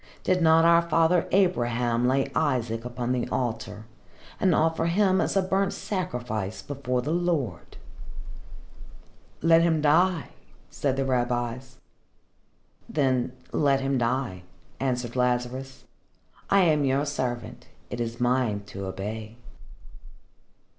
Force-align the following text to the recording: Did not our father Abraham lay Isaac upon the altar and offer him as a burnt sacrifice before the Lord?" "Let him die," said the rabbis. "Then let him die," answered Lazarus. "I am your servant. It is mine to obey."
Did 0.23 0.41
not 0.41 0.65
our 0.65 0.81
father 0.81 1.27
Abraham 1.31 2.07
lay 2.07 2.31
Isaac 2.33 2.85
upon 2.85 3.11
the 3.11 3.27
altar 3.29 3.85
and 4.39 4.55
offer 4.55 4.87
him 4.87 5.21
as 5.21 5.37
a 5.37 5.43
burnt 5.43 5.73
sacrifice 5.73 6.63
before 6.63 7.03
the 7.03 7.11
Lord?" 7.13 7.77
"Let 9.43 9.61
him 9.61 9.79
die," 9.79 10.29
said 10.71 10.95
the 10.97 11.05
rabbis. 11.05 11.77
"Then 12.89 13.33
let 13.51 13.81
him 13.81 13.99
die," 13.99 14.41
answered 14.79 15.15
Lazarus. 15.15 15.83
"I 16.49 16.61
am 16.61 16.83
your 16.83 17.05
servant. 17.05 17.67
It 17.91 17.99
is 18.01 18.19
mine 18.19 18.61
to 18.69 18.87
obey." 18.87 19.35